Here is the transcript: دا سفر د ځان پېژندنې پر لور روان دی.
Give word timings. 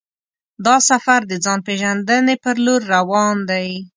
دا 0.65 0.75
سفر 0.89 1.19
د 1.27 1.33
ځان 1.45 1.59
پېژندنې 1.67 2.35
پر 2.43 2.55
لور 2.65 2.81
روان 2.95 3.37
دی. 3.49 3.69